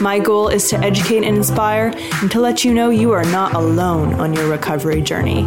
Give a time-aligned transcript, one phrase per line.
[0.00, 3.54] My goal is to educate and inspire and to let you know you are not
[3.54, 5.44] alone on your recovery journey.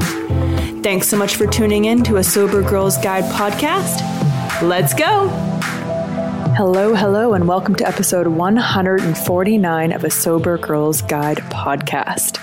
[0.81, 4.01] Thanks so much for tuning in to a Sober Girls Guide podcast.
[4.61, 5.29] Let's go!
[6.57, 12.37] Hello, hello, and welcome to episode 149 of a Sober Girls Guide podcast.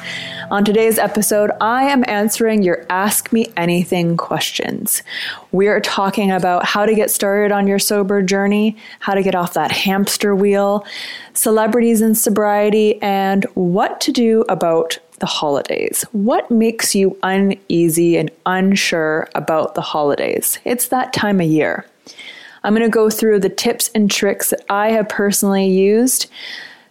[0.50, 5.02] On today's episode, I am answering your Ask Me Anything questions.
[5.52, 9.34] We are talking about how to get started on your sober journey, how to get
[9.34, 10.86] off that hamster wheel,
[11.34, 16.06] celebrities in sobriety, and what to do about the holidays.
[16.12, 20.58] What makes you uneasy and unsure about the holidays?
[20.64, 21.84] It's that time of year.
[22.64, 26.30] I'm going to go through the tips and tricks that I have personally used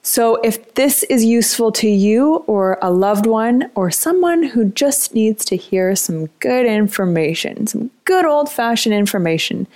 [0.08, 5.14] so, if this is useful to you or a loved one or someone who just
[5.14, 9.68] needs to hear some good information, some good old fashioned information,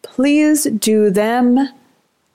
[0.00, 1.68] please do them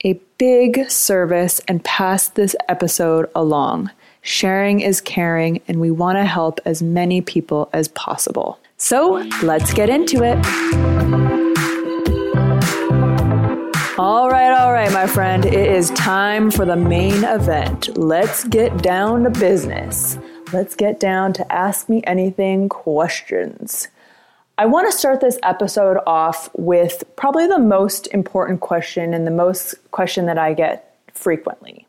[0.05, 3.89] a big service and pass this episode along.
[4.21, 8.59] Sharing is caring, and we want to help as many people as possible.
[8.77, 11.70] So, let's get into it.
[14.03, 15.45] All right, all right, my friend.
[15.45, 17.95] It is time for the main event.
[17.95, 20.17] Let's get down to business.
[20.51, 23.89] Let's get down to ask me anything questions.
[24.57, 29.31] I want to start this episode off with probably the most important question and the
[29.31, 31.85] most question that I get frequently.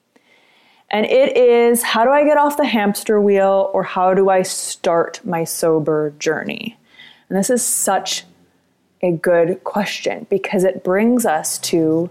[0.90, 4.42] And it is how do I get off the hamster wheel or how do I
[4.42, 6.76] start my sober journey?
[7.30, 8.24] And this is such
[9.02, 12.10] a good question because it brings us to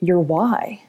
[0.00, 0.82] your why.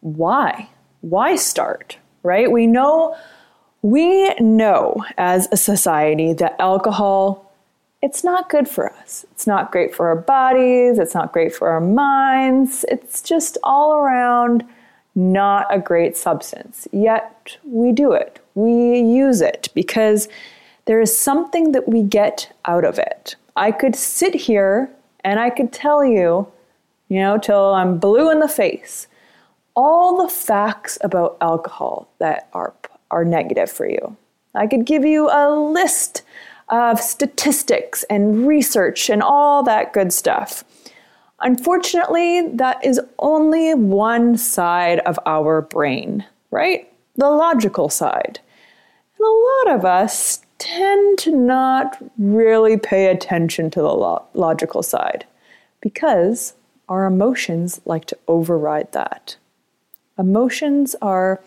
[0.00, 0.68] Why?
[1.00, 1.98] Why start?
[2.22, 2.50] Right?
[2.50, 3.16] We know
[3.82, 7.44] we know as a society that alcohol
[8.00, 9.26] it's not good for us.
[9.32, 12.84] It's not great for our bodies, it's not great for our minds.
[12.88, 14.64] It's just all around
[15.14, 16.86] not a great substance.
[16.92, 18.38] Yet we do it.
[18.54, 20.28] We use it because
[20.84, 23.34] there is something that we get out of it.
[23.58, 24.90] I could sit here
[25.24, 26.46] and I could tell you,
[27.08, 29.08] you know, till I'm blue in the face,
[29.74, 32.74] all the facts about alcohol that are,
[33.10, 34.16] are negative for you.
[34.54, 36.22] I could give you a list
[36.68, 40.64] of statistics and research and all that good stuff.
[41.40, 46.92] Unfortunately, that is only one side of our brain, right?
[47.16, 48.40] The logical side.
[49.16, 54.82] And a lot of us tend to not really pay attention to the lo- logical
[54.82, 55.24] side
[55.80, 56.54] because
[56.88, 59.36] our emotions like to override that.
[60.18, 61.40] Emotions are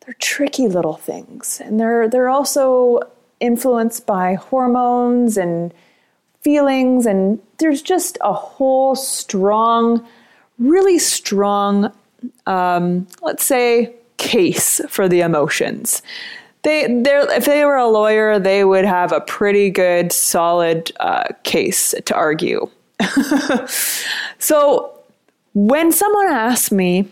[0.00, 3.00] they're tricky little things and they're they're also
[3.40, 5.74] influenced by hormones and
[6.40, 10.06] feelings and there's just a whole strong
[10.58, 11.92] really strong
[12.46, 16.02] um, let's say case for the emotions
[16.66, 21.94] they if they were a lawyer, they would have a pretty good, solid uh, case
[22.04, 22.68] to argue.
[24.38, 24.92] so
[25.54, 27.08] when someone asks me,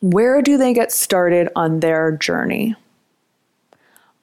[0.00, 2.76] where do they get started on their journey?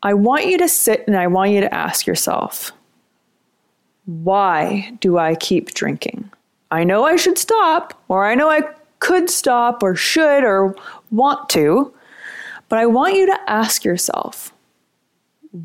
[0.01, 2.71] I want you to sit and I want you to ask yourself,
[4.05, 6.31] why do I keep drinking?
[6.71, 8.61] I know I should stop, or I know I
[8.99, 10.73] could stop, or should, or
[11.11, 11.93] want to,
[12.71, 14.53] But I want you to ask yourself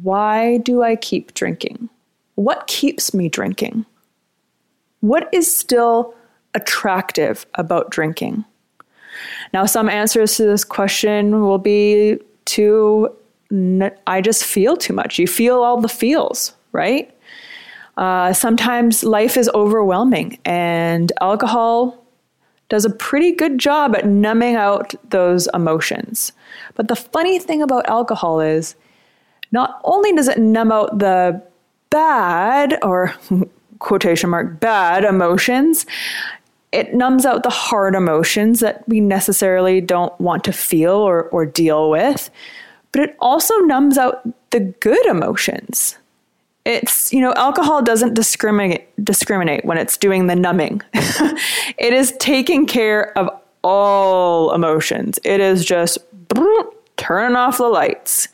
[0.03, 1.89] why do I keep drinking?
[2.35, 3.87] What keeps me drinking?
[5.03, 6.17] What is still
[6.55, 8.45] attractive about drinking?
[9.53, 13.17] Now, some answers to this question will be to
[14.09, 15.17] I just feel too much.
[15.17, 17.09] You feel all the feels, right?
[17.97, 22.05] Uh, sometimes life is overwhelming, and alcohol
[22.69, 26.33] does a pretty good job at numbing out those emotions.
[26.75, 28.75] But the funny thing about alcohol is
[29.53, 31.43] not only does it numb out the
[31.91, 33.15] bad or
[33.79, 35.87] quotation mark bad emotions,
[36.73, 41.47] it numbs out the hard emotions that we necessarily don't want to feel or, or
[41.47, 42.29] deal with,
[42.93, 45.97] but it also numbs out the good emotions.
[46.67, 50.83] It's, you know, alcohol doesn't discriminate discriminate when it's doing the numbing.
[50.95, 53.31] it is taking care of
[53.63, 55.21] all emotions.
[55.23, 55.99] It is just
[56.97, 58.27] turning off the lights.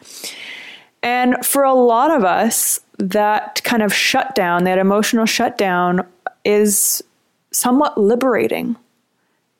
[1.02, 6.06] And for a lot of us, that kind of shutdown, that emotional shutdown,
[6.43, 7.02] is
[7.50, 8.76] somewhat liberating.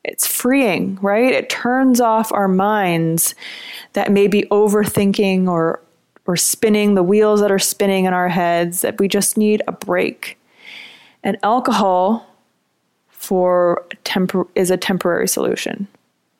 [0.03, 1.31] It's freeing, right?
[1.31, 3.35] It turns off our minds
[3.93, 5.83] that may be overthinking or
[6.27, 9.73] or spinning the wheels that are spinning in our heads that we just need a
[9.73, 10.39] break.
[11.23, 12.27] And alcohol
[13.09, 15.87] for tempor- is a temporary solution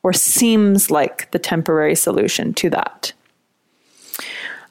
[0.03, 3.13] or seems like the temporary solution to that.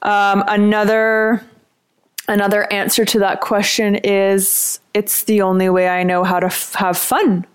[0.01, 1.45] Um, another
[2.27, 6.73] another answer to that question is it's the only way I know how to f-
[6.75, 7.45] have fun,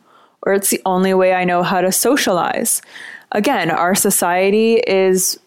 [0.42, 2.82] or it's the only way I know how to socialize.
[3.32, 5.38] Again, our society is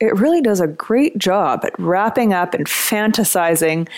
[0.00, 3.88] it really does a great job at wrapping up and fantasizing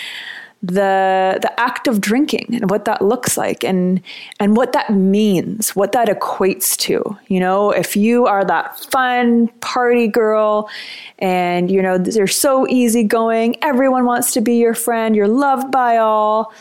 [0.65, 4.01] the the act of drinking and what that looks like and
[4.39, 7.19] and what that means, what that equates to.
[7.27, 10.71] You know, if you are that fun party girl
[11.19, 15.97] and you know you're so easygoing, everyone wants to be your friend, you're loved by
[15.97, 16.53] all,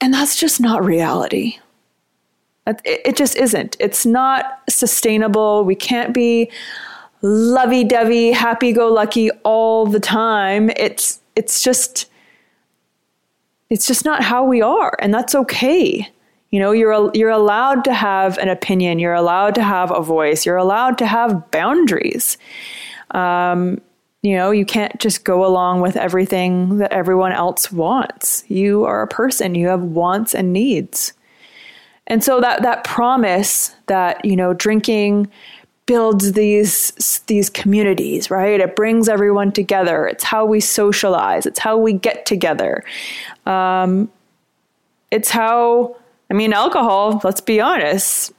[0.00, 1.58] and that's just not reality.
[2.66, 3.76] It, it just isn't.
[3.78, 5.64] It's not sustainable.
[5.64, 6.50] We can't be
[7.22, 10.70] lovey-dovey, happy-go-lucky all the time.
[10.70, 12.10] It's it's just
[13.70, 16.08] it's just not how we are, and that's okay.
[16.50, 18.98] You know, you're you're allowed to have an opinion.
[18.98, 20.44] You're allowed to have a voice.
[20.44, 22.36] You're allowed to have boundaries.
[23.12, 23.80] Um,
[24.22, 28.44] you know, you can't just go along with everything that everyone else wants.
[28.48, 29.54] You are a person.
[29.54, 31.12] You have wants and needs.
[32.06, 35.30] And so that that promise that you know drinking
[35.86, 38.60] builds these these communities right?
[38.60, 40.06] It brings everyone together.
[40.06, 41.46] It's how we socialize.
[41.46, 42.84] It's how we get together.
[43.46, 44.10] Um,
[45.10, 45.96] it's how
[46.30, 48.32] i mean alcohol let's be honest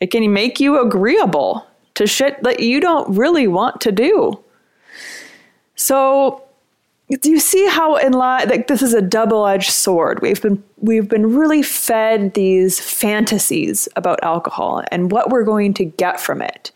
[0.00, 4.38] it can make you agreeable to shit that you don't really want to do.
[5.74, 6.42] So
[7.16, 10.20] do you see how in like this is a double-edged sword?
[10.20, 15.86] We've been we've been really fed these fantasies about alcohol and what we're going to
[15.86, 16.70] get from it.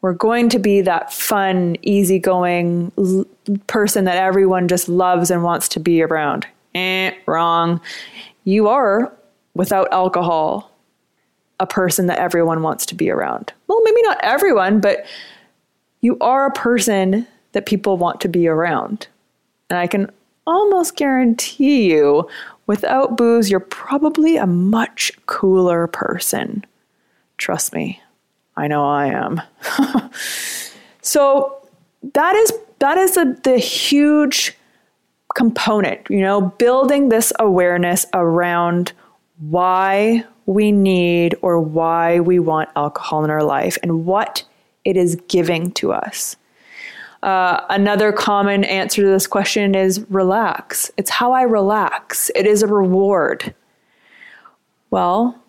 [0.00, 3.26] We're going to be that fun easygoing l-
[3.66, 6.46] person that everyone just loves and wants to be around.
[6.74, 7.80] Eh wrong.
[8.44, 9.12] You are
[9.54, 10.70] without alcohol
[11.60, 13.52] a person that everyone wants to be around.
[13.66, 15.04] Well maybe not everyone but
[16.00, 19.08] you are a person that people want to be around
[19.70, 20.10] and I can
[20.46, 22.28] almost guarantee you,
[22.66, 26.64] without booze, you're probably a much cooler person.
[27.36, 28.00] Trust me,
[28.56, 29.42] I know I am.
[31.02, 31.58] so
[32.14, 34.56] that is that is a, the huge
[35.34, 38.92] component, you know, building this awareness around
[39.38, 44.44] why we need or why we want alcohol in our life and what
[44.84, 46.36] it is giving to us.
[47.22, 50.90] Uh, another common answer to this question is relax.
[50.96, 52.30] It's how I relax.
[52.34, 53.54] It is a reward.
[54.90, 55.40] Well,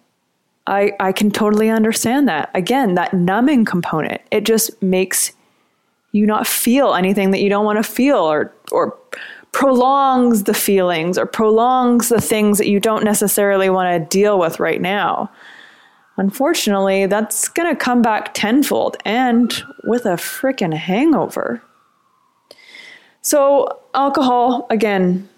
[0.65, 2.49] I, I can totally understand that.
[2.53, 5.31] Again, that numbing component, it just makes
[6.11, 8.97] you not feel anything that you don't want to feel or, or
[9.51, 14.59] prolongs the feelings or prolongs the things that you don't necessarily want to deal with
[14.59, 15.29] right now.
[16.19, 21.61] Unfortunately, that's going to come back tenfold and with a freaking hangover.
[23.21, 25.29] So, alcohol, again,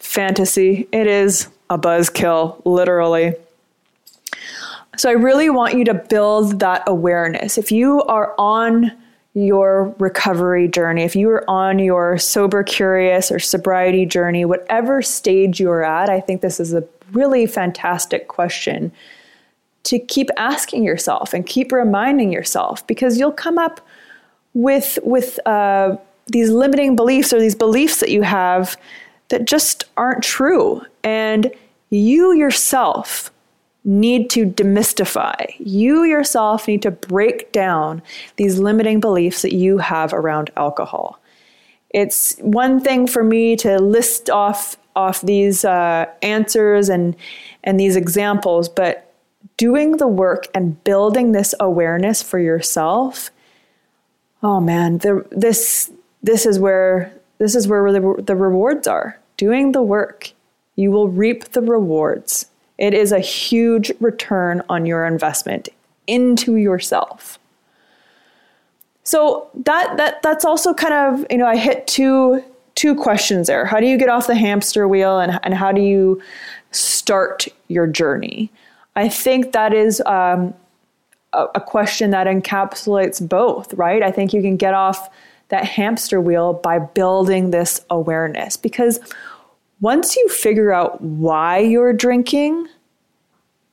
[0.00, 0.88] fantasy.
[0.90, 3.34] It is a buzzkill, literally.
[4.96, 7.56] So, I really want you to build that awareness.
[7.56, 8.90] If you are on
[9.34, 15.60] your recovery journey, if you are on your sober curious or sobriety journey, whatever stage
[15.60, 18.90] you're at, I think this is a really fantastic question
[19.86, 23.80] to keep asking yourself and keep reminding yourself because you'll come up
[24.52, 28.76] with with uh, these limiting beliefs or these beliefs that you have
[29.28, 31.52] that just aren't true, and
[31.90, 33.30] you yourself
[33.84, 35.54] need to demystify.
[35.60, 38.02] You yourself need to break down
[38.36, 41.20] these limiting beliefs that you have around alcohol.
[41.90, 47.14] It's one thing for me to list off off these uh, answers and
[47.62, 49.05] and these examples, but
[49.56, 53.30] doing the work and building this awareness for yourself.
[54.42, 55.90] Oh man, the, this
[56.22, 59.18] this is where this is where the, the rewards are.
[59.36, 60.32] Doing the work,
[60.76, 62.46] you will reap the rewards.
[62.78, 65.68] It is a huge return on your investment
[66.06, 67.38] into yourself.
[69.04, 72.42] So that that that's also kind of, you know, I hit two
[72.74, 73.64] two questions there.
[73.64, 76.20] How do you get off the hamster wheel and, and how do you
[76.72, 78.50] start your journey?
[78.96, 80.54] I think that is um,
[81.32, 84.02] a, a question that encapsulates both, right?
[84.02, 85.10] I think you can get off
[85.48, 88.98] that hamster wheel by building this awareness because
[89.80, 92.66] once you figure out why you're drinking,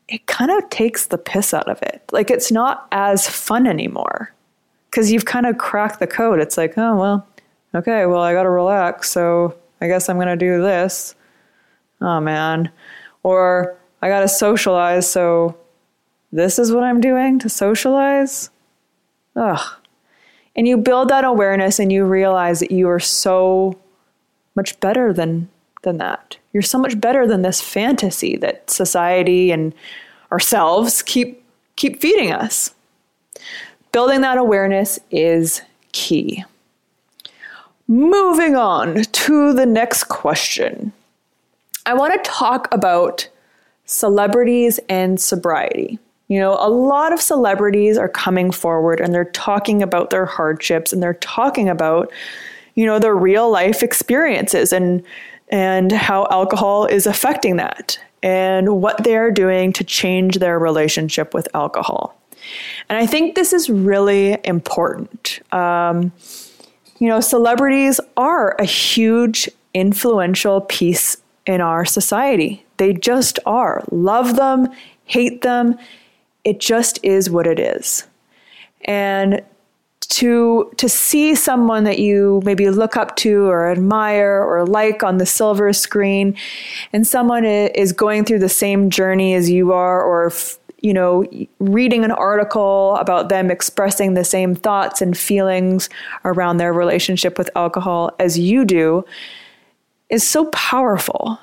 [0.10, 2.04] it kind of takes the piss out of it.
[2.12, 4.34] Like it's not as fun anymore
[4.92, 6.40] because you've kind of cracked the code.
[6.40, 7.28] It's like, oh, well,
[7.74, 9.10] okay, well, I got to relax.
[9.10, 11.16] So I guess I'm going to do this.
[12.02, 12.70] Oh, man.
[13.24, 15.10] Or I got to socialize.
[15.10, 15.56] So
[16.34, 18.50] this is what I'm doing to socialize.
[19.38, 19.76] Ugh.
[20.58, 23.80] And you build that awareness and you realize that you are so
[24.56, 25.48] much better than
[25.84, 26.38] than that.
[26.52, 29.74] You're so much better than this fantasy that society and
[30.34, 31.42] ourselves keep
[31.78, 32.76] keep feeding us.
[33.94, 35.62] Building that awareness is
[35.94, 36.44] key.
[37.88, 40.92] Moving on to the next question.
[41.86, 43.30] I want to talk about
[43.94, 46.00] celebrities and sobriety.
[46.28, 50.92] You know, a lot of celebrities are coming forward and they're talking about their hardships
[50.92, 52.12] and they're talking about,
[52.76, 55.04] you know, their real life experiences and
[55.50, 61.34] and how alcohol is affecting that and what they are doing to change their relationship
[61.34, 62.18] with alcohol.
[62.90, 65.42] And I think this is really important.
[65.54, 66.12] Um,
[67.00, 72.63] you know, celebrities are a huge influential piece in our society.
[72.78, 73.84] They just are.
[73.92, 74.70] Love them,
[75.06, 75.78] hate them.
[76.44, 78.06] It just is what it is.
[78.86, 79.42] And
[80.10, 85.18] to to see someone that you maybe look up to or admire or like on
[85.18, 86.36] the silver screen
[86.92, 90.32] and someone is going through the same journey as you are or
[90.84, 91.26] you know,
[91.60, 95.90] reading an article about them expressing the same thoughts and feelings
[96.26, 99.06] around their relationship with alcohol as you do
[100.10, 101.40] is so powerful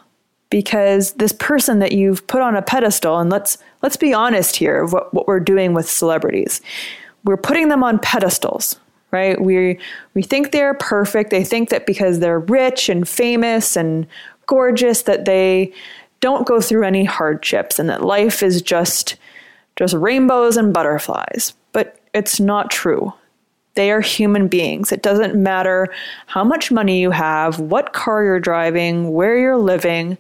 [0.51, 4.85] because this person that you've put on a pedestal and let's let's be honest here
[4.87, 6.61] what, what we're doing with celebrities
[7.25, 8.79] we're putting them on pedestals
[9.11, 9.79] right we
[10.15, 14.07] we think they're perfect they think that because they're rich and famous and
[14.47, 15.73] gorgeous that they
[16.21, 19.17] don't go through any hardships and that life is just
[19.77, 21.55] just rainbows and butterflies.
[21.73, 23.13] But it's not true.
[23.75, 24.93] They are human beings.
[24.93, 25.89] It doesn't matter
[26.27, 30.19] how much money you have, what car you're driving, where you're living.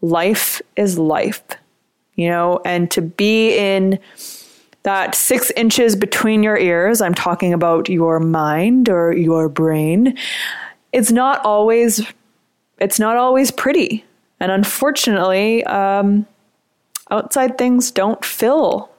[0.00, 1.42] Life is life,
[2.14, 3.98] you know, and to be in
[4.82, 10.16] that six inches between your ears, I'm talking about your mind or your brain,
[10.92, 12.06] it's not always
[12.78, 14.04] it's not always pretty.
[14.38, 16.26] And unfortunately, um,
[17.10, 18.90] outside things don't fill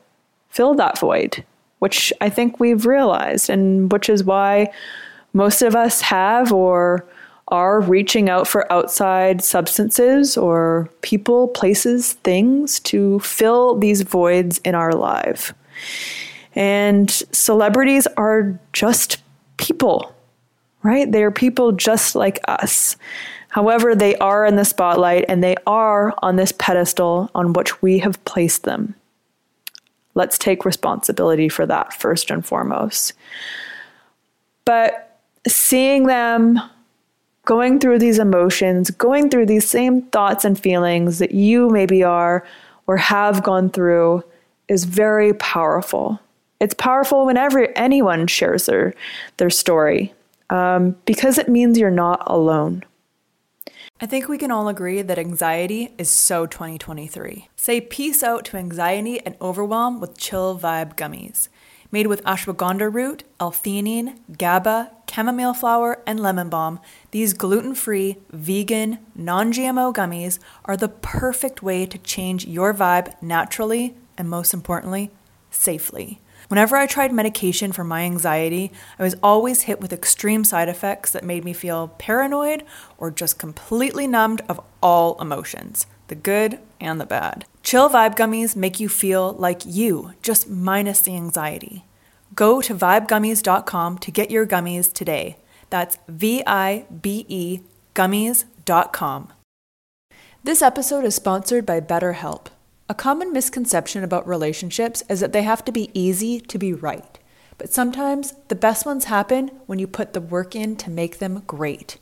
[0.49, 1.43] fill that void,
[1.79, 4.71] which I think we've realized, and which is why
[5.33, 7.05] most of us have or
[7.49, 14.75] are reaching out for outside substances or people, places, things to fill these voids in
[14.75, 15.53] our life.
[16.55, 19.17] And celebrities are just
[19.57, 20.13] people,
[20.83, 21.09] right?
[21.09, 22.97] They are people just like us.
[23.49, 27.99] However, they are in the spotlight and they are on this pedestal on which we
[27.99, 28.93] have placed them.
[30.15, 33.13] Let's take responsibility for that first and foremost.
[34.65, 36.59] But seeing them
[37.47, 42.45] going through these emotions, going through these same thoughts and feelings that you maybe are
[42.87, 44.21] or have gone through
[44.67, 46.19] is very powerful.
[46.59, 48.93] It's powerful whenever anyone shares their,
[49.37, 50.13] their story
[50.49, 52.83] um, because it means you're not alone.
[54.01, 57.47] I think we can all agree that anxiety is so 2023.
[57.55, 61.47] Say peace out to anxiety and overwhelm with Chill Vibe gummies.
[61.91, 66.79] Made with ashwagandha root, L-theanine, GABA, chamomile flower, and lemon balm,
[67.11, 74.29] these gluten-free, vegan, non-GMO gummies are the perfect way to change your vibe naturally and
[74.29, 75.11] most importantly,
[75.49, 76.19] safely.
[76.49, 81.11] Whenever I tried medication for my anxiety, I was always hit with extreme side effects
[81.11, 82.63] that made me feel paranoid
[82.97, 87.45] or just completely numbed of all emotions the good and the bad.
[87.63, 91.85] Chill Vibe Gummies make you feel like you, just minus the anxiety.
[92.33, 95.37] Go to vibegummies.com to get your gummies today.
[95.69, 97.59] That's V I B E
[97.95, 99.33] gummies.com.
[100.43, 102.47] This episode is sponsored by BetterHelp.
[102.87, 107.19] A common misconception about relationships is that they have to be easy to be right.
[107.57, 111.43] But sometimes the best ones happen when you put the work in to make them
[111.47, 111.97] great.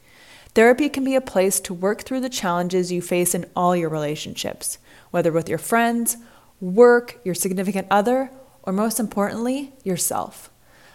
[0.55, 3.89] Therapy can be a place to work through the challenges you face in all your
[3.89, 4.77] relationships,
[5.11, 6.15] whether with your friends,
[6.61, 8.31] work, your significant other,
[8.63, 10.49] or most importantly, yourself.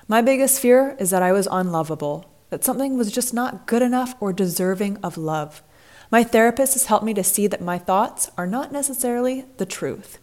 [0.09, 4.15] My biggest fear is that I was unlovable, that something was just not good enough
[4.19, 5.63] or deserving of love.
[6.11, 10.19] My therapist has helped me to see that my thoughts are not necessarily the truth.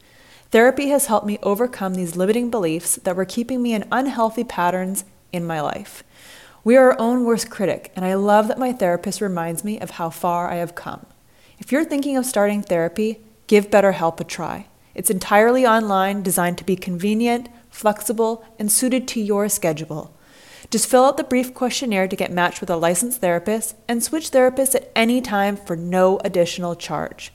[0.50, 5.06] Therapy has helped me overcome these limiting beliefs that were keeping me in unhealthy patterns
[5.32, 6.04] in my life.
[6.68, 9.92] We are our own worst critic, and I love that my therapist reminds me of
[9.92, 11.06] how far I have come.
[11.60, 14.68] If you're thinking of starting therapy, give BetterHelp a try.
[14.94, 20.14] It's entirely online, designed to be convenient, flexible, and suited to your schedule.
[20.70, 24.32] Just fill out the brief questionnaire to get matched with a licensed therapist and switch
[24.32, 27.32] therapists at any time for no additional charge.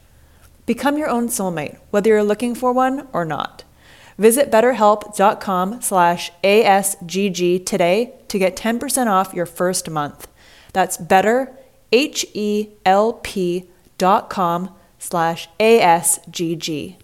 [0.66, 3.64] Become your own soulmate, whether you're looking for one or not.
[4.22, 10.28] Visit betterhelp.com slash ASGG today to get 10% off your first month.
[10.72, 11.52] That's better,
[11.90, 13.64] H-E-L-P
[13.98, 16.96] dot com slash ASGG.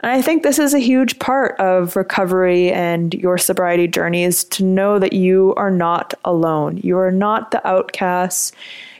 [0.00, 4.44] And I think this is a huge part of recovery and your sobriety journey is
[4.44, 6.76] to know that you are not alone.
[6.82, 8.54] You are not the outcast.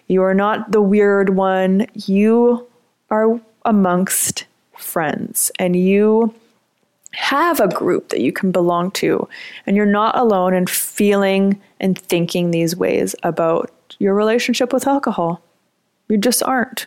[0.06, 1.88] You are not the weird one.
[1.92, 2.66] You
[3.10, 4.46] are amongst
[4.78, 6.34] friends and you
[7.12, 9.28] have a group that you can belong to.
[9.66, 15.42] And you're not alone in feeling and thinking these ways about your relationship with alcohol.
[16.08, 16.86] You just aren't.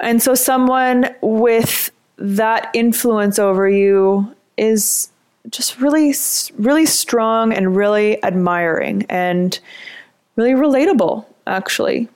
[0.00, 5.10] And so, someone with that influence over you is
[5.50, 6.14] just really,
[6.56, 9.58] really strong and really admiring and
[10.36, 12.08] really relatable, actually.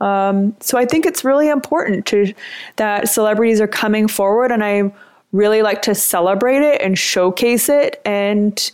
[0.00, 2.34] Um, so I think it's really important to
[2.76, 4.92] that celebrities are coming forward, and I
[5.32, 8.70] really like to celebrate it and showcase it, and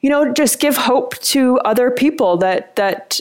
[0.00, 3.20] you know, just give hope to other people that that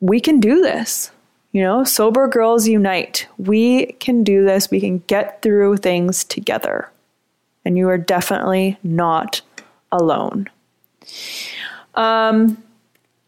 [0.00, 1.10] we can do this.
[1.52, 3.26] You know, sober girls unite.
[3.38, 4.70] We can do this.
[4.70, 6.90] We can get through things together.
[7.64, 9.40] And you are definitely not
[9.90, 10.50] alone.
[11.94, 12.62] Um,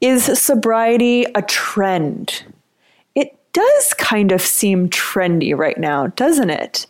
[0.00, 2.44] is sobriety a trend?
[3.14, 6.86] It does kind of seem trendy right now, doesn't it?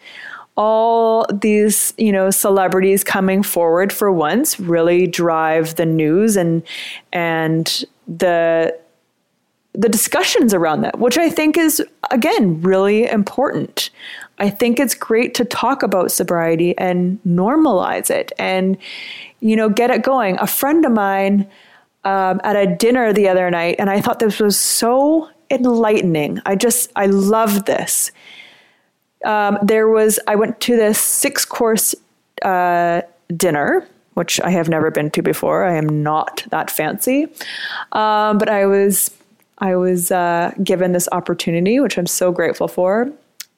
[0.60, 6.64] all these you know celebrities coming forward for once really drive the news and
[7.12, 8.76] and the
[9.78, 13.90] the discussions around that, which I think is, again, really important.
[14.38, 18.76] I think it's great to talk about sobriety and normalize it and,
[19.38, 20.36] you know, get it going.
[20.40, 21.46] A friend of mine
[22.08, 26.40] um, at a dinner the other night, and I thought this was so enlightening.
[26.46, 28.12] I just, I love this.
[29.24, 31.94] Um, there was, I went to this six course
[32.42, 33.02] uh,
[33.36, 33.86] dinner
[34.18, 35.64] which I have never been to before.
[35.64, 37.28] I am not that fancy.
[37.92, 39.12] Um, but I was
[39.58, 43.10] I was uh, given this opportunity, which I'm so grateful for.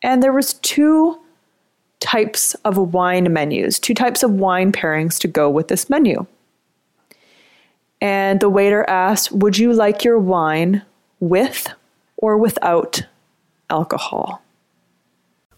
[0.03, 1.19] And there was two
[2.01, 6.27] types of wine menus, two types of wine pairings to go with this menu.
[8.01, 10.83] And the waiter asked, "Would you like your wine
[11.19, 11.69] with
[12.17, 13.03] or without
[13.69, 14.43] alcohol?"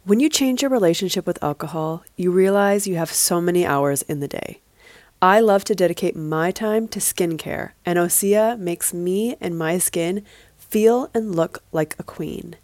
[0.04, 4.18] When you change your relationship with alcohol, you realize you have so many hours in
[4.18, 4.60] the day.
[5.22, 10.24] I love to dedicate my time to skincare, and Osea makes me and my skin
[10.58, 12.56] feel and look like a queen.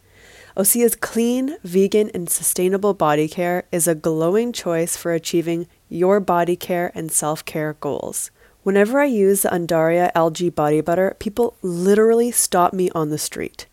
[0.56, 6.56] Osea's clean, vegan, and sustainable body care is a glowing choice for achieving your body
[6.56, 8.32] care and self care goals.
[8.62, 13.66] Whenever I use the Undaria algae body butter, people literally stop me on the street.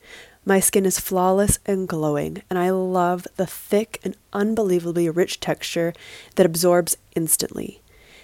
[0.46, 5.94] My skin is flawless and glowing, and I love the thick and unbelievably rich texture
[6.36, 7.82] that absorbs instantly.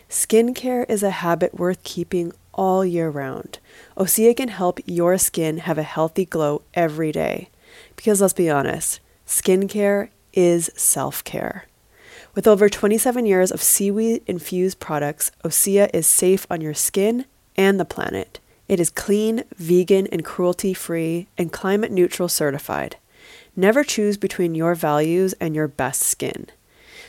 [0.07, 3.57] Skincare is a habit worth keeping all year round.
[3.97, 7.49] Osea can help your skin have a healthy glow every day.
[7.95, 11.65] Because let's be honest, skincare is self care.
[12.33, 17.25] With over 27 years of seaweed infused products, Osea is safe on your skin
[17.57, 18.39] and the planet.
[18.69, 22.95] It is clean, vegan, and cruelty free, and climate neutral certified.
[23.53, 26.47] Never choose between your values and your best skin.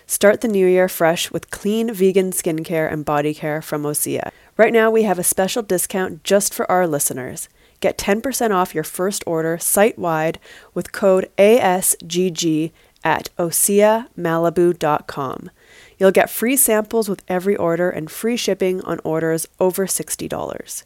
[0.09, 4.33] Start the new year fresh with clean vegan skincare and body care from Osea.
[4.57, 7.49] Right now, we have a special discount just for our listeners.
[7.79, 10.41] Get 10% off your first order site wide
[10.75, 12.73] with code ASGG
[13.05, 15.51] at OseaMalibu.com.
[15.99, 20.83] You'll get free samples with every order and free shipping on orders over $60.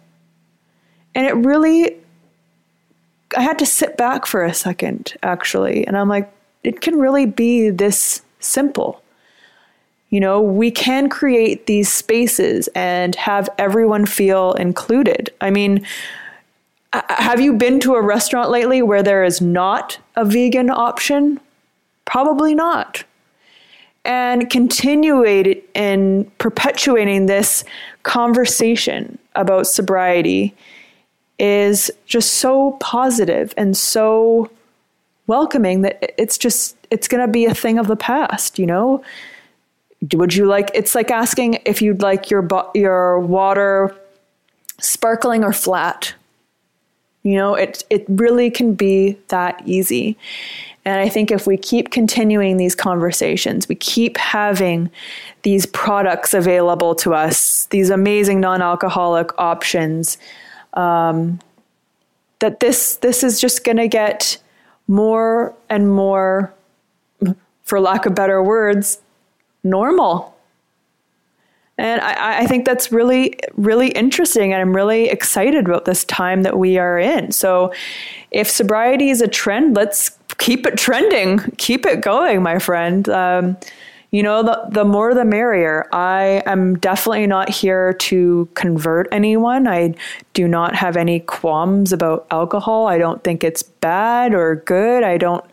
[1.15, 1.97] And it really,
[3.37, 5.87] I had to sit back for a second, actually.
[5.87, 6.33] And I'm like,
[6.65, 9.03] it can really be this simple.
[10.11, 15.33] You know, we can create these spaces and have everyone feel included.
[15.41, 15.87] I mean,
[16.93, 21.39] have you been to a restaurant lately where there is not a vegan option?
[22.07, 23.05] Probably not.
[24.09, 27.63] And continuing and perpetuating this
[28.05, 30.55] conversation about sobriety
[31.39, 34.51] is just so positive and so
[35.27, 39.05] welcoming that it's just it's going to be a thing of the past, you know?
[40.15, 43.95] Would you like it's like asking if you'd like your your water
[44.81, 46.15] sparkling or flat
[47.29, 50.17] you know, it it really can be that easy.
[50.89, 54.91] And I think if we keep continuing these conversations, we keep having
[55.43, 60.17] these products available to us, these amazing non-alcoholic options,
[60.73, 61.41] um,
[62.39, 64.39] that this this is just going to get
[64.87, 66.55] more and more,
[67.65, 68.99] for lack of better words,
[69.63, 70.35] normal.
[71.77, 74.53] And I, I, think that's really, really interesting.
[74.53, 77.31] And I'm really excited about this time that we are in.
[77.31, 77.73] So,
[78.33, 83.09] if sobriety is a trend, let's keep it trending, keep it going, my friend.
[83.09, 83.57] Um,
[84.11, 85.87] you know, the, the more the merrier.
[85.93, 89.69] I am definitely not here to convert anyone.
[89.69, 89.95] I
[90.33, 92.87] do not have any qualms about alcohol.
[92.87, 95.05] I don't think it's bad or good.
[95.05, 95.45] I don't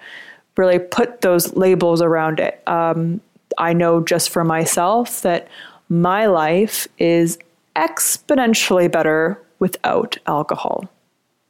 [0.55, 2.61] really put those labels around it.
[2.65, 3.19] Um,
[3.57, 5.49] I know just for myself that
[5.89, 7.37] my life is
[7.75, 10.89] exponentially better without alcohol.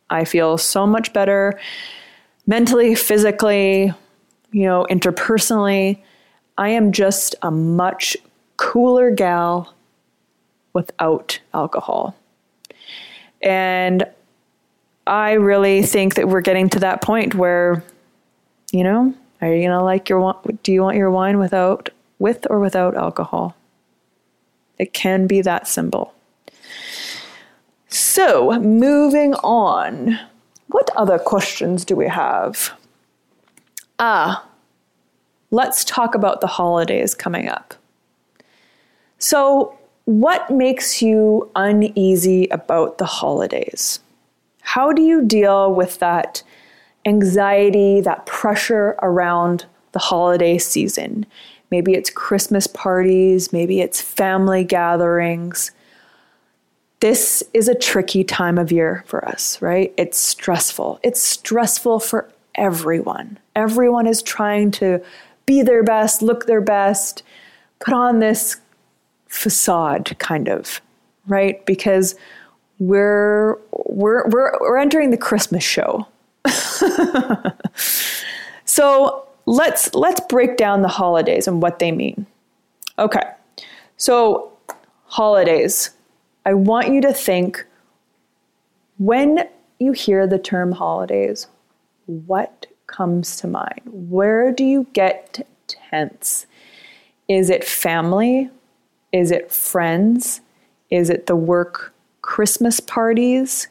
[0.09, 1.59] I feel so much better
[2.47, 3.93] mentally, physically,
[4.51, 5.99] you know, interpersonally.
[6.57, 8.15] I am just a much
[8.57, 9.73] cooler gal
[10.73, 12.15] without alcohol.
[13.41, 14.05] And
[15.07, 17.83] I really think that we're getting to that point where,
[18.71, 22.59] you know, are you gonna like your do you want your wine without with or
[22.59, 23.55] without alcohol?
[24.77, 26.13] It can be that simple.
[27.87, 30.19] So, moving on.
[30.67, 32.73] What other questions do we have?
[33.99, 34.45] Ah,
[35.51, 37.73] let's talk about the holidays coming up.
[39.19, 43.99] So, what makes you uneasy about the holidays?
[44.61, 46.43] How do you deal with that
[47.05, 51.25] anxiety, that pressure around the holiday season?
[51.71, 55.71] Maybe it's Christmas parties, maybe it's family gatherings.
[56.99, 59.93] This is a tricky time of year for us, right?
[59.97, 60.99] It's stressful.
[61.03, 63.37] It's stressful for everyone.
[63.55, 65.03] Everyone is trying to
[65.45, 67.23] be their best, look their best,
[67.79, 68.57] put on this
[69.27, 70.81] facade kind of,
[71.27, 71.65] right?
[71.65, 72.15] Because
[72.79, 76.07] we're we're we're, we're entering the Christmas show.
[78.65, 82.25] so let's let's break down the holidays and what they mean.
[82.97, 83.23] Okay.
[83.97, 84.51] So,
[85.05, 85.91] holidays.
[86.45, 87.65] I want you to think
[88.97, 91.47] when you hear the term holidays,
[92.05, 93.81] what comes to mind?
[93.85, 96.45] Where do you get tense?
[97.27, 98.49] Is it family?
[99.11, 100.41] Is it friends?
[100.91, 103.67] Is it the work Christmas parties?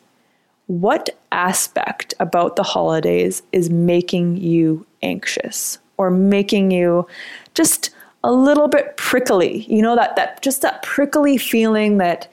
[0.67, 7.07] What aspect about the holidays is making you anxious or making you
[7.55, 7.91] just
[8.25, 9.65] a little bit prickly?
[9.69, 12.29] You know that that just that prickly feeling that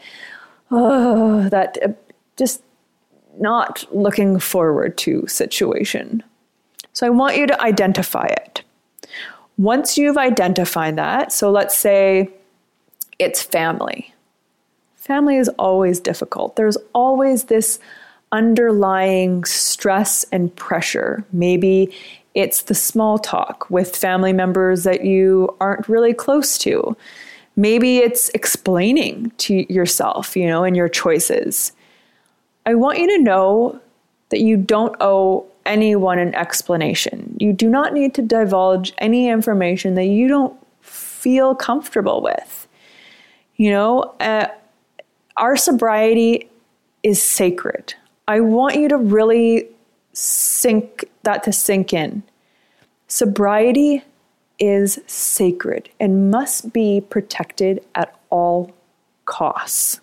[0.71, 1.89] oh, that uh,
[2.37, 2.63] just
[3.39, 6.23] not looking forward to situation.
[6.93, 8.63] So I want you to identify it.
[9.57, 12.29] Once you've identified that, so let's say
[13.19, 14.13] it's family.
[14.95, 16.55] Family is always difficult.
[16.55, 17.79] There's always this
[18.31, 21.23] underlying stress and pressure.
[21.31, 21.93] Maybe
[22.33, 26.95] it's the small talk with family members that you aren't really close to.
[27.55, 31.73] Maybe it's explaining to yourself, you know, and your choices.
[32.65, 33.79] I want you to know
[34.29, 37.35] that you don't owe anyone an explanation.
[37.39, 42.67] You do not need to divulge any information that you don't feel comfortable with.
[43.57, 44.47] You know, uh,
[45.37, 46.49] our sobriety
[47.03, 47.93] is sacred.
[48.27, 49.67] I want you to really
[50.13, 52.23] sink that to sink in.
[53.07, 54.03] Sobriety
[54.61, 58.71] is sacred and must be protected at all
[59.25, 59.99] costs.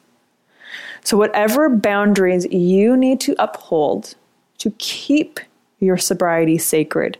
[1.04, 4.16] So, whatever boundaries you need to uphold
[4.58, 5.40] to keep
[5.78, 7.16] your sobriety sacred,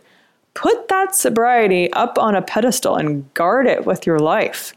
[0.53, 4.73] put that sobriety up on a pedestal and guard it with your life.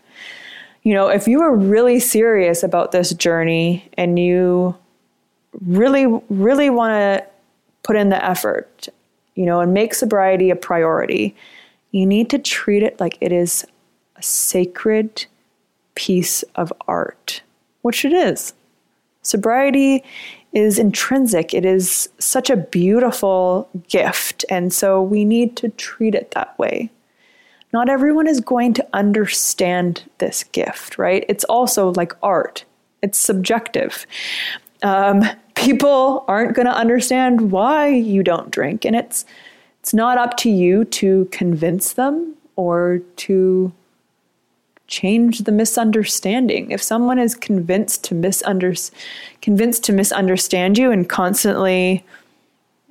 [0.84, 4.76] You know, if you are really serious about this journey and you
[5.60, 7.26] really, really want to
[7.82, 8.88] put in the effort,
[9.34, 11.34] you know, and make sobriety a priority,
[11.92, 13.64] you need to treat it like it is
[14.16, 15.26] a sacred
[15.94, 17.42] piece of art,
[17.82, 18.54] which it is.
[19.22, 20.02] Sobriety
[20.52, 26.32] is intrinsic, it is such a beautiful gift, and so we need to treat it
[26.32, 26.90] that way.
[27.72, 31.24] Not everyone is going to understand this gift, right?
[31.28, 32.64] It's also like art,
[33.02, 34.06] it's subjective.
[34.82, 35.22] Um,
[35.54, 39.24] people aren't going to understand why you don't drink, and it's
[39.82, 43.72] it's not up to you to convince them or to
[44.86, 46.70] change the misunderstanding.
[46.70, 48.92] If someone is convinced to misunder-
[49.40, 52.04] convinced to misunderstand you and constantly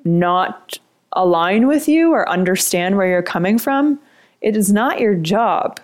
[0.03, 0.79] not
[1.13, 3.97] align with you or understand where you're coming from,
[4.41, 5.79] it is not your job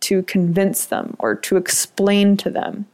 [0.00, 2.84] to convince them or to explain to them.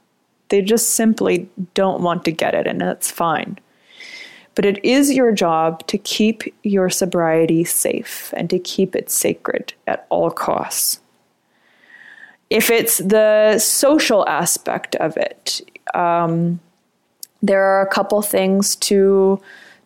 [0.51, 3.59] They just simply don't want to get it, and that's fine.
[4.61, 9.73] But it is your job to keep your sobriety safe and to keep it sacred
[9.87, 11.01] at all costs.
[12.51, 15.63] If it's the social aspect of it,
[15.95, 16.61] um,
[17.41, 19.41] there are a couple things to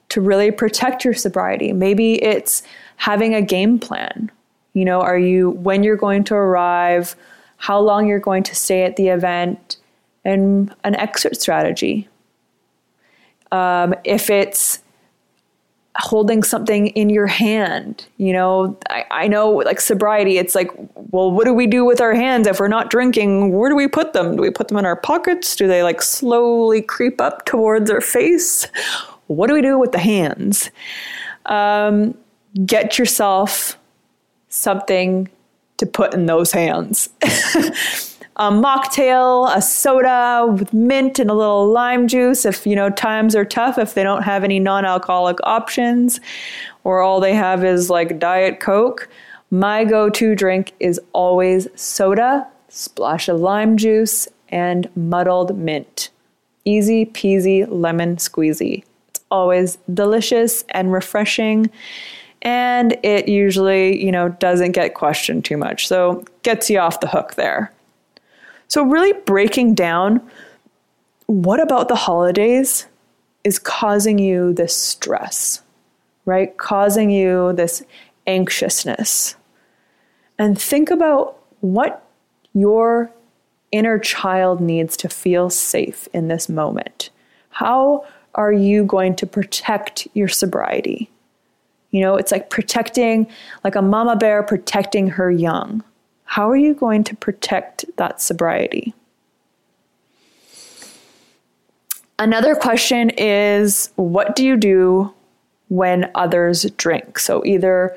[0.09, 1.73] to really protect your sobriety.
[1.73, 2.65] Maybe it's
[2.97, 4.29] having a game plan.
[4.73, 7.15] You know, are you when you're going to arrive,
[7.59, 9.77] how long you're going to stay at the event,
[10.25, 12.09] and an exit strategy.
[13.55, 14.81] Um, if it's
[15.99, 20.71] holding something in your hand, you know, I, I know like sobriety, it's like,
[21.12, 23.53] well, what do we do with our hands if we're not drinking?
[23.53, 24.35] Where do we put them?
[24.35, 25.55] Do we put them in our pockets?
[25.55, 28.67] Do they like slowly creep up towards our face?
[29.29, 30.71] What do we do with the hands?
[31.47, 32.17] Um,
[32.67, 33.79] get yourself
[34.49, 35.29] something
[35.77, 37.09] to put in those hands.
[38.37, 43.37] a mocktail, a soda with mint and a little lime juice if you know times
[43.37, 46.20] are tough if they don't have any non-alcoholic options
[46.83, 49.09] or all they have is like diet coke.
[49.51, 56.11] My go-to drink is always soda, splash of lime juice and muddled mint.
[56.64, 58.83] Easy peasy lemon squeezy.
[59.11, 61.70] It's always delicious and refreshing
[62.42, 65.88] and it usually, you know, doesn't get questioned too much.
[65.88, 67.73] So gets you off the hook there.
[68.75, 70.21] So, really breaking down
[71.27, 72.89] what about the holidays
[73.45, 75.63] is causing you this stress,
[76.25, 76.57] right?
[76.57, 77.85] Causing you this
[78.27, 79.37] anxiousness.
[80.41, 82.05] And think about what
[82.53, 83.13] your
[83.71, 87.11] inner child needs to feel safe in this moment.
[87.51, 91.09] How are you going to protect your sobriety?
[91.93, 93.29] You know, it's like protecting,
[93.63, 95.85] like a mama bear protecting her young.
[96.25, 98.95] How are you going to protect that sobriety?
[102.19, 105.13] Another question is what do you do
[105.69, 107.19] when others drink?
[107.19, 107.97] So, either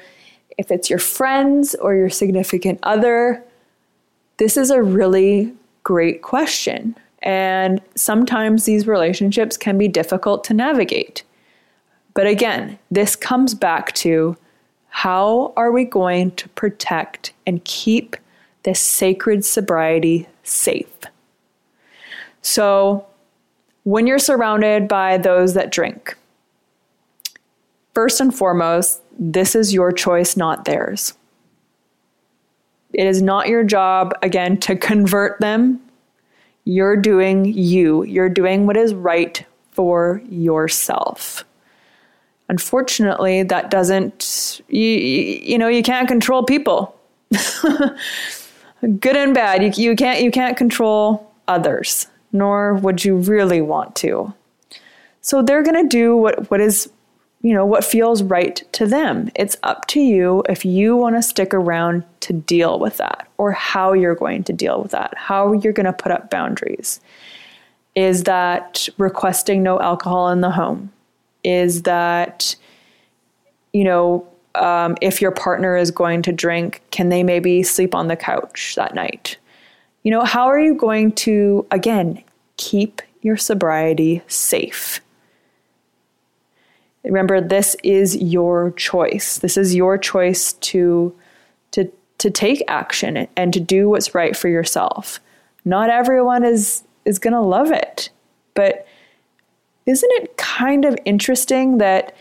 [0.58, 3.44] if it's your friends or your significant other,
[4.38, 6.96] this is a really great question.
[7.24, 11.24] And sometimes these relationships can be difficult to navigate.
[12.14, 14.36] But again, this comes back to
[14.98, 18.18] how are we going to protect and keep
[18.64, 20.92] this sacred sobriety safe.
[22.42, 23.06] So,
[23.84, 26.18] when you're surrounded by those that drink,
[27.94, 31.14] first and foremost, this is your choice, not theirs.
[32.92, 35.80] It is not your job, again, to convert them.
[36.64, 41.46] You're doing you, you're doing what is right for yourself.
[42.50, 46.96] Unfortunately, that doesn't, you, you know, you can't control people.
[48.82, 49.64] good and bad.
[49.64, 54.34] You, you can't you can't control others, nor would you really want to.
[55.22, 56.90] So they're going to do what what is
[57.42, 59.30] you know, what feels right to them.
[59.36, 63.52] It's up to you if you want to stick around to deal with that or
[63.52, 67.00] how you're going to deal with that, how you're going to put up boundaries.
[67.96, 70.92] Is that requesting no alcohol in the home?
[71.44, 72.56] Is that,
[73.74, 78.08] you know, um, if your partner is going to drink, can they maybe sleep on
[78.08, 79.38] the couch that night?
[80.04, 82.24] You know, how are you going to, again,
[82.58, 85.02] keep your sobriety safe?
[87.04, 89.38] Remember, this is your choice.
[89.38, 91.16] This is your choice to,
[91.72, 95.20] to, to take action and to do what's right for yourself.
[95.64, 98.10] Not everyone is, is going to love it,
[98.56, 98.88] but
[99.88, 102.16] isn't it kind of interesting that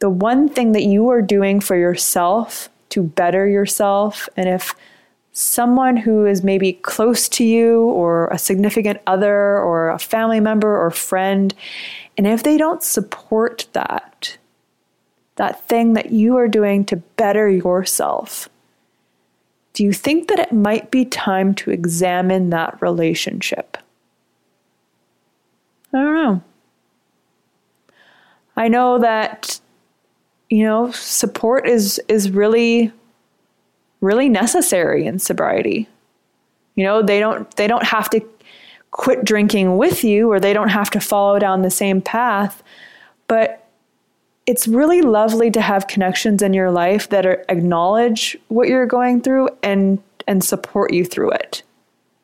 [0.00, 4.74] the one thing that you are doing for yourself to better yourself, and if
[5.32, 10.76] someone who is maybe close to you or a significant other or a family member
[10.76, 11.54] or friend
[12.16, 14.38] and if they don't support that,
[15.36, 18.48] that thing that you are doing to better yourself,
[19.74, 23.76] do you think that it might be time to examine that relationship?
[25.92, 26.42] I don't know.
[28.56, 29.60] I know that
[30.48, 32.92] you know, support is is really
[34.00, 35.88] really necessary in sobriety.
[36.74, 38.20] You know, they don't they don't have to
[38.90, 42.62] quit drinking with you or they don't have to follow down the same path.
[43.28, 43.66] But
[44.46, 49.20] it's really lovely to have connections in your life that are, acknowledge what you're going
[49.20, 51.62] through and and support you through it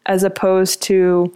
[0.06, 1.32] as opposed to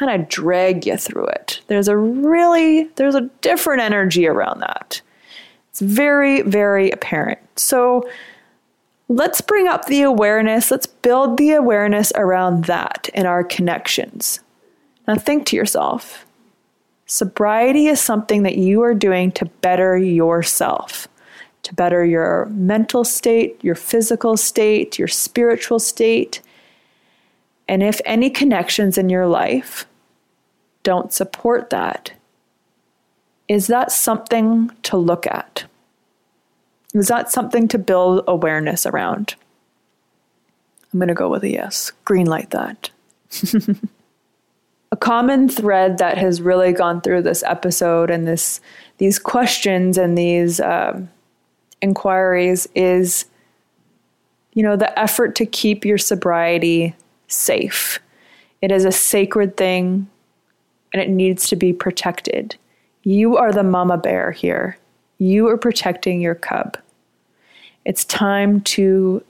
[0.00, 1.60] kind of drag you through it.
[1.66, 5.02] There's a really there's a different energy around that.
[5.68, 7.38] It's very very apparent.
[7.56, 8.08] So
[9.08, 10.70] let's bring up the awareness.
[10.70, 14.40] Let's build the awareness around that in our connections.
[15.06, 16.24] Now, think to yourself
[17.04, 21.08] sobriety is something that you are doing to better yourself,
[21.64, 26.40] to better your mental state, your physical state, your spiritual state.
[27.68, 29.84] And if any connections in your life
[30.82, 32.12] don't support that,
[33.48, 35.64] is that something to look at?
[36.94, 39.34] Is that something to build awareness around?
[40.92, 41.92] I'm going to go with a yes.
[42.04, 42.90] Green light that.
[44.92, 48.60] a common thread that has really gone through this episode and this
[48.98, 51.08] these questions and these um,
[51.80, 53.26] inquiries is
[54.52, 56.94] you know the effort to keep your sobriety
[57.28, 58.00] safe
[58.60, 60.08] it is a sacred thing
[60.92, 62.56] and it needs to be protected
[63.02, 64.76] you are the mama bear here
[65.20, 66.78] you are protecting your cub.
[67.84, 69.22] It's time to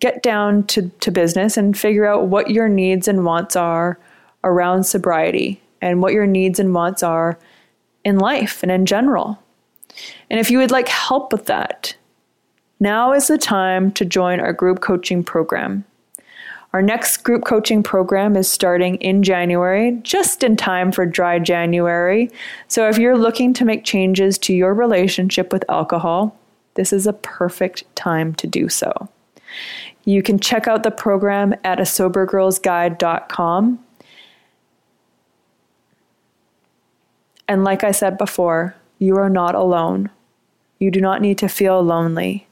[0.00, 3.98] get down to, to business and figure out what your needs and wants are
[4.44, 7.38] around sobriety and what your needs and wants are
[8.02, 9.40] in life and in general.
[10.30, 11.94] And if you would like help with that,
[12.80, 15.84] now is the time to join our group coaching program.
[16.72, 22.30] Our next group coaching program is starting in January, just in time for dry January.
[22.68, 26.36] So if you're looking to make changes to your relationship with alcohol,
[26.74, 29.08] this is a perfect time to do so.
[30.04, 31.84] You can check out the program at a.
[37.48, 40.10] And like I said before, you are not alone.
[40.78, 42.47] You do not need to feel lonely.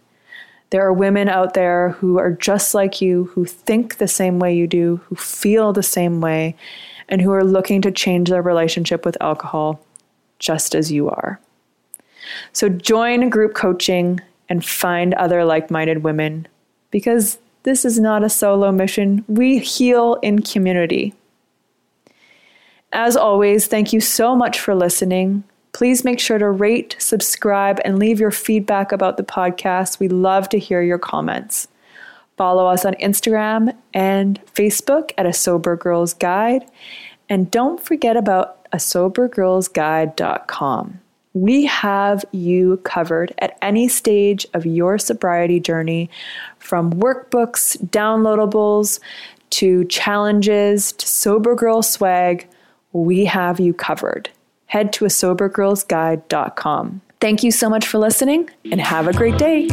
[0.77, 4.55] There are women out there who are just like you, who think the same way
[4.55, 6.55] you do, who feel the same way,
[7.09, 9.81] and who are looking to change their relationship with alcohol
[10.39, 11.41] just as you are.
[12.53, 16.47] So join group coaching and find other like minded women
[16.91, 19.25] because this is not a solo mission.
[19.29, 21.15] We heal in community.
[22.93, 25.43] As always, thank you so much for listening.
[25.77, 30.01] Please make sure to rate, subscribe, and leave your feedback about the podcast.
[30.01, 31.69] We love to hear your comments.
[32.39, 36.65] Follow us on Instagram and Facebook at A Sober Girls Guide.
[37.29, 41.01] And don't forget about a sobergirlsguide.com.
[41.35, 46.09] We have you covered at any stage of your sobriety journey
[46.59, 48.99] from workbooks, downloadables,
[49.51, 52.49] to challenges, to sober girl swag.
[52.95, 54.31] We have you covered
[54.67, 57.01] head to a sobergirlsguide.com.
[57.21, 59.69] Thank you so much for listening and have a great day.